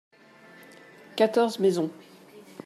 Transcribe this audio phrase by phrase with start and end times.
[1.15, 1.91] quatorze maisons.